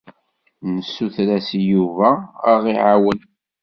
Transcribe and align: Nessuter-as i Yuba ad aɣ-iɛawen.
Nessuter-as 0.73 1.49
i 1.59 1.61
Yuba 1.71 2.09
ad 2.19 2.51
aɣ-iɛawen. 2.53 3.19